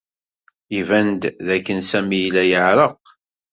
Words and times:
Iban-d 0.79 1.23
dakken 1.47 1.79
Sami 1.89 2.17
yella 2.23 2.43
yeɛreq. 2.49 3.01